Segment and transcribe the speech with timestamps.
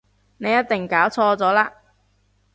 [0.39, 1.73] 你一定搞錯咗喇